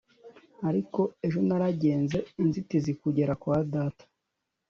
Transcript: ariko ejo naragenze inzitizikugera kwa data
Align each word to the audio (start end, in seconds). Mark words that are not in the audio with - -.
ariko 0.69 1.01
ejo 1.25 1.39
naragenze 1.47 2.17
inzitizikugera 2.41 3.33
kwa 3.41 3.57
data 3.73 4.03